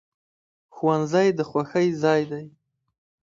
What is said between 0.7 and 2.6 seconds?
ښوونځی د خوښۍ ځای دی